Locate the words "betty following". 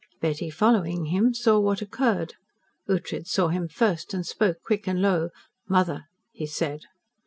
0.19-1.05